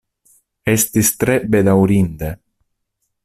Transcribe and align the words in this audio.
Estis 0.71 1.11
tre 1.23 1.35
bedaŭrinde. 1.57 2.35